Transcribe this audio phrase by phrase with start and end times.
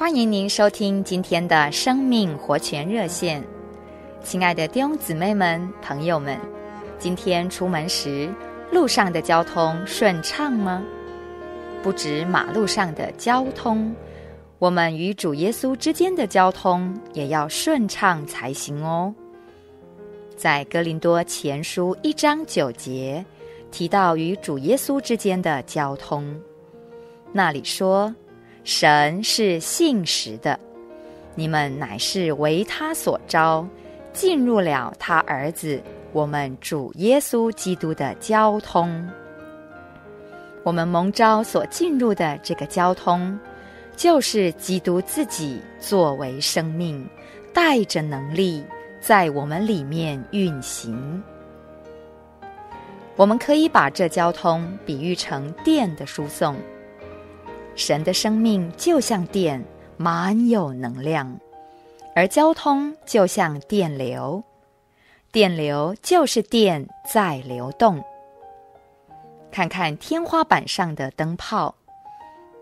[0.00, 3.44] 欢迎您收听今天的生命活泉热线，
[4.22, 6.40] 亲爱的弟兄姊妹们、朋友们，
[6.98, 8.32] 今天出门时
[8.72, 10.82] 路上的交通顺畅吗？
[11.82, 13.94] 不止马路上的交通，
[14.58, 19.14] 我们与主耶稣之间的交通也要顺畅才行哦。
[20.34, 23.22] 在哥林多前书一章九节
[23.70, 26.34] 提到与主耶稣之间的交通，
[27.34, 28.10] 那里说。
[28.62, 30.58] 神是信实的，
[31.34, 33.66] 你们乃是为他所招，
[34.12, 35.82] 进入了他儿子
[36.12, 39.08] 我们主耶稣基督的交通。
[40.62, 43.38] 我们蒙召所进入的这个交通，
[43.96, 47.04] 就是基督自己作为生命，
[47.54, 48.62] 带着能力
[49.00, 51.22] 在我们里面运行。
[53.16, 56.54] 我们可以把这交通比喻成电的输送。
[57.80, 59.64] 神的生命就像电，
[59.96, 61.26] 满有能量；
[62.14, 64.44] 而交通就像电流，
[65.32, 68.04] 电流就是电在流动。
[69.50, 71.74] 看看天花板上的灯泡，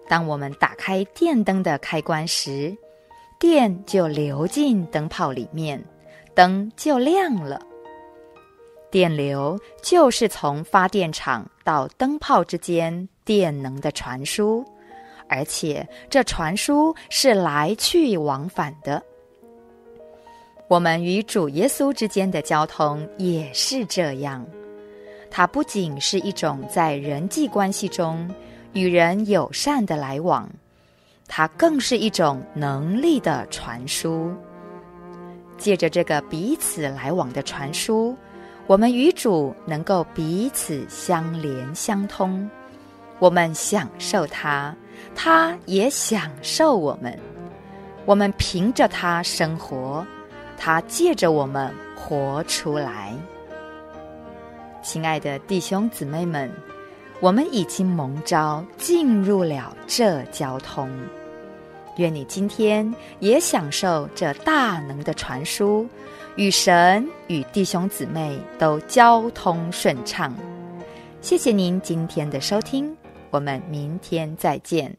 [0.09, 2.75] 当我们打开电灯的开关时，
[3.41, 5.85] 电就流进灯泡里面，
[6.33, 7.61] 灯就亮了。
[8.91, 14.65] 电流就是从发电厂到灯泡之间电能的传输。
[15.29, 19.03] 而且这传输是来去往返的。
[20.67, 24.45] 我们与主耶稣之间的交通也是这样，
[25.31, 28.29] 它不仅是一种在人际关系中
[28.75, 30.47] 与人友善的来往，
[31.27, 34.31] 它更是一种能力的传输。
[35.57, 38.15] 借着这个彼此来往的传输，
[38.67, 42.49] 我们与主能够彼此相连相通，
[43.19, 44.77] 我们享受它。
[45.21, 47.19] 他也享受我们，
[48.07, 50.07] 我们凭着他生活，
[50.57, 53.13] 他借着我们活出来。
[54.81, 56.49] 亲爱的弟兄姊妹们，
[57.19, 60.89] 我们已经蒙召进入了这交通，
[61.97, 65.85] 愿你今天也享受这大能的传输，
[66.37, 70.33] 与神与弟兄姊妹都交通顺畅。
[71.21, 72.97] 谢谢您今天的收听。
[73.31, 74.97] 我们明天再见。